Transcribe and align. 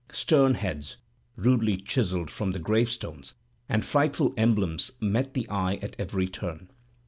Stern 0.11 0.55
heads, 0.55 0.97
rudely 1.35 1.77
chiselled, 1.77 2.31
from 2.31 2.53
the 2.53 2.57
grave 2.59 2.89
stones, 2.89 3.35
and 3.69 3.85
frightful 3.85 4.33
emblems 4.35 4.93
met 4.99 5.35
the 5.35 5.47
eye 5.47 5.75
at 5.83 5.95
every 5.99 6.27
turn. 6.27 6.71